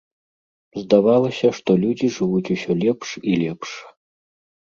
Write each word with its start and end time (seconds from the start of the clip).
Здавалася, 0.81 1.47
што 1.57 1.75
людзі 1.83 2.07
жывуць 2.15 2.51
усё 2.55 2.71
лепш 2.85 3.07
і 3.33 3.37
лепш. 3.43 3.69